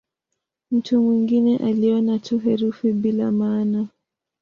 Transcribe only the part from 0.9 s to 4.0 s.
mwingine aliona tu herufi bila maana.